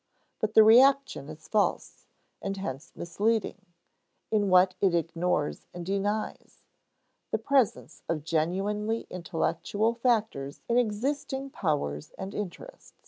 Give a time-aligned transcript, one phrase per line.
[0.39, 2.07] But the reaction is false,
[2.41, 3.63] and hence misleading,
[4.31, 6.63] in what it ignores and denies:
[7.29, 12.93] the presence of genuinely intellectual factors in existing powers and interests.